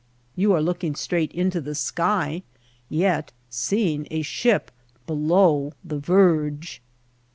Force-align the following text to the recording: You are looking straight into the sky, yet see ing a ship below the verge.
You 0.35 0.51
are 0.53 0.63
looking 0.63 0.95
straight 0.95 1.31
into 1.31 1.61
the 1.61 1.75
sky, 1.75 2.41
yet 2.89 3.31
see 3.51 3.93
ing 3.93 4.07
a 4.09 4.23
ship 4.23 4.71
below 5.05 5.73
the 5.85 5.99
verge. 5.99 6.81